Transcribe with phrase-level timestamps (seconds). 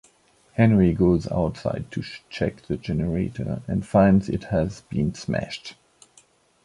[0.53, 5.75] Henry goes outside to check the generator and finds it has been smashed.